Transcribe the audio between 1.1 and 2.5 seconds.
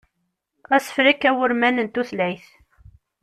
awurman n tutlayt.